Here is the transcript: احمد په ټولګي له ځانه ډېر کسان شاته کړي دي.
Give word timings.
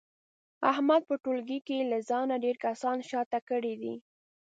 احمد 0.71 1.01
په 1.09 1.15
ټولګي 1.23 1.79
له 1.91 1.97
ځانه 2.09 2.35
ډېر 2.43 2.55
کسان 2.65 2.97
شاته 3.09 3.39
کړي 3.49 3.73
دي. 3.81 3.95